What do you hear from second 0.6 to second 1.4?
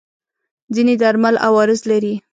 ځینې درمل